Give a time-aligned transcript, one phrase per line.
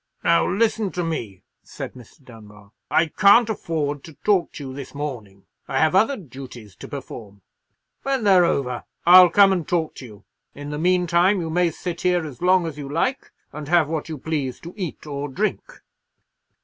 [0.23, 2.23] "Now, listen to me," said Mr.
[2.23, 2.71] Dunbar.
[2.89, 7.43] "I can't afford to talk to you this morning; I have other duties to perform:
[8.01, 10.23] When they're over, I'll come and talk to you.
[10.55, 14.09] In the meantime, you may sit here as long as you like, and have what
[14.09, 15.61] you please to eat or drink."